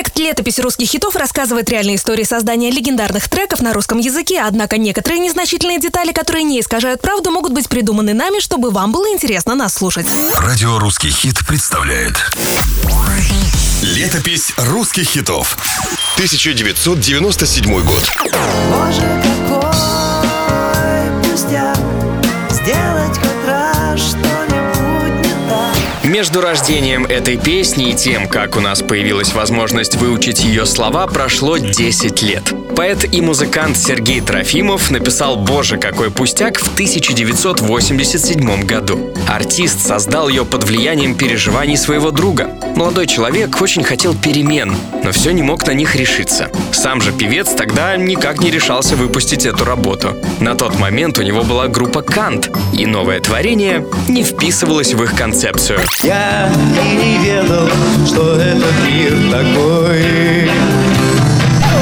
[0.00, 5.18] Проект «Летопись русских хитов» рассказывает реальные истории создания легендарных треков на русском языке, однако некоторые
[5.18, 9.74] незначительные детали, которые не искажают правду, могут быть придуманы нами, чтобы вам было интересно нас
[9.74, 10.06] слушать.
[10.38, 12.14] Радио «Русский хит» представляет
[13.82, 15.58] Летопись русских хитов
[16.14, 18.10] 1997 год.
[18.70, 19.22] Боже,
[26.20, 31.56] Между рождением этой песни и тем, как у нас появилась возможность выучить ее слова, прошло
[31.56, 32.52] 10 лет.
[32.76, 39.14] Поэт и музыкант Сергей Трофимов написал «Боже, какой пустяк» в 1987 году.
[39.28, 42.50] Артист создал ее под влиянием переживаний своего друга.
[42.76, 46.50] Молодой человек очень хотел перемен, но все не мог на них решиться.
[46.72, 50.16] Сам же певец тогда никак не решался выпустить эту работу.
[50.40, 55.14] На тот момент у него была группа «Кант», и новое творение не вписывалось в их
[55.14, 55.80] концепцию.
[56.10, 56.50] Я
[56.84, 57.68] и не ведал,
[58.04, 60.50] что этот мир такой.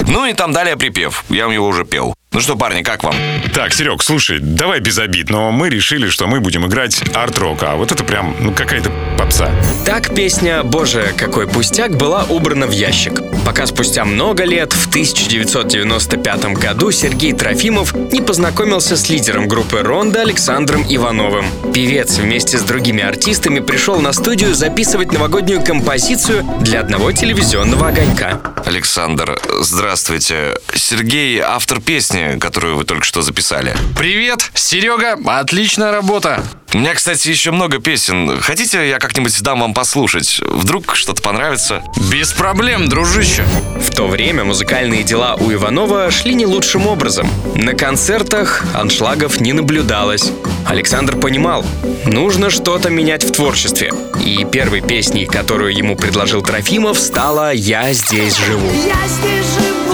[0.08, 1.24] Ну и там далее припев.
[1.28, 2.14] Я вам его уже пел.
[2.30, 3.14] Ну что, парни, как вам?
[3.54, 7.74] Так, Серег, слушай, давай без обид, но мы решили, что мы будем играть арт-рок, а
[7.74, 9.50] вот это прям, ну, какая-то попса.
[9.86, 13.22] Так песня «Боже, какой пустяк» была убрана в ящик.
[13.46, 20.20] Пока спустя много лет, в 1995 году, Сергей Трофимов не познакомился с лидером группы «Ронда»
[20.20, 21.46] Александром Ивановым.
[21.72, 28.40] Певец вместе с другими артистами пришел на студию записывать новогоднюю композицию для одного телевизионного огонька.
[28.66, 29.97] Александр, здравствуйте.
[29.98, 33.76] Сергей, автор песни, которую вы только что записали.
[33.96, 36.42] Привет, Серега, отличная работа.
[36.72, 38.40] У меня, кстати, еще много песен.
[38.40, 40.40] Хотите, я как-нибудь дам вам послушать?
[40.42, 41.82] Вдруг что-то понравится?
[42.10, 43.44] Без проблем, дружище.
[43.80, 47.28] В то время музыкальные дела у Иванова шли не лучшим образом.
[47.54, 50.30] На концертах аншлагов не наблюдалось.
[50.66, 51.64] Александр понимал,
[52.04, 53.92] нужно что-то менять в творчестве.
[54.22, 58.68] И первой песней, которую ему предложил Трофимов, стала «Я здесь живу».
[58.86, 59.87] Я здесь живу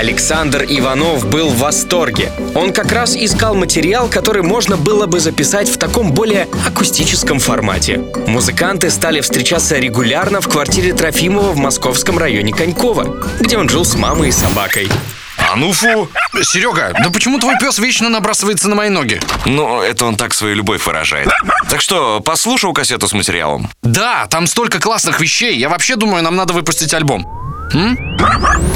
[0.00, 2.32] Александр Иванов был в восторге.
[2.54, 8.00] Он как раз искал материал, который можно было бы записать в таком более акустическом формате.
[8.26, 13.94] Музыканты стали встречаться регулярно в квартире Трофимова в московском районе Конькова, где он жил с
[13.94, 14.88] мамой и собакой.
[15.36, 16.08] А ну фу!
[16.44, 19.20] Серега, да почему твой пес вечно набрасывается на мои ноги?
[19.44, 21.28] Ну, это он так свою любовь выражает.
[21.68, 23.68] Так что, послушал кассету с материалом?
[23.82, 25.58] Да, там столько классных вещей.
[25.58, 27.49] Я вообще думаю, нам надо выпустить альбом.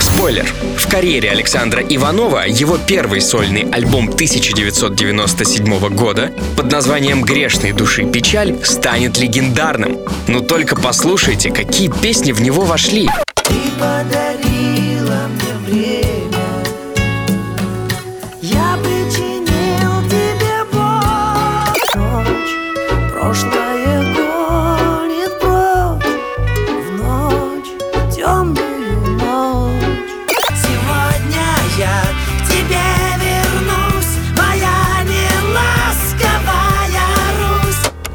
[0.01, 0.47] Спойлер.
[0.79, 8.57] В карьере Александра Иванова его первый сольный альбом 1997 года под названием «Грешной души печаль»
[8.63, 9.99] станет легендарным.
[10.29, 13.09] Но только послушайте, какие песни в него вошли.
[13.35, 14.44] Ты подарила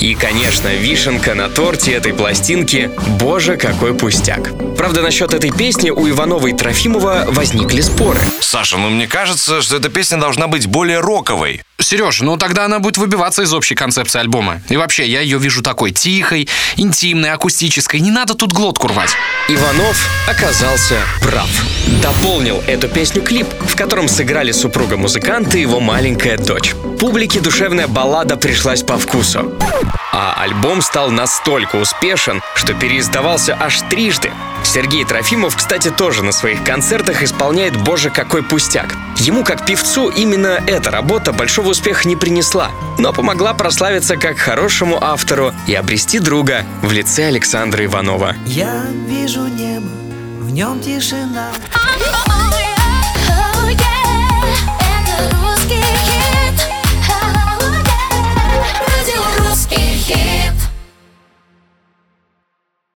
[0.10, 2.90] И, конечно, вишенка на торте этой пластинки
[3.20, 4.50] «Боже, какой пустяк».
[4.76, 8.20] Правда, насчет этой песни у Иванова и Трофимова возникли споры.
[8.40, 11.62] Саша, ну мне кажется, что эта песня должна быть более роковой.
[11.82, 14.62] Сереж, ну тогда она будет выбиваться из общей концепции альбома.
[14.70, 18.00] И вообще, я ее вижу такой тихой, интимной, акустической.
[18.00, 19.12] Не надо тут глотку рвать.
[19.48, 19.98] Иванов
[20.28, 21.50] оказался прав.
[22.02, 26.74] Дополнил эту песню клип, в котором сыграли супруга музыканта и его маленькая дочь.
[27.00, 29.54] Публике душевная баллада пришлась по вкусу.
[30.22, 34.34] А альбом стал настолько успешен, что переиздавался аж трижды.
[34.66, 38.98] Сергей Трофимов, кстати, тоже на своих концертах исполняет «Боже, какой пустяк».
[39.16, 45.02] Ему, как певцу, именно эта работа большого успеха не принесла, но помогла прославиться как хорошему
[45.02, 48.36] автору и обрести друга в лице Александра Иванова.
[48.46, 49.88] Я вижу небо,
[50.42, 51.50] в нем тишина
[52.12, 52.49] Oh,